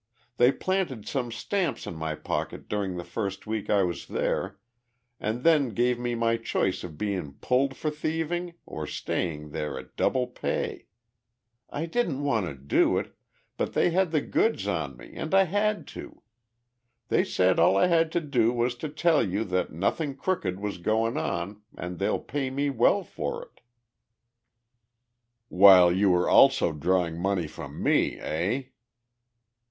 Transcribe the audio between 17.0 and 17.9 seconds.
They said all I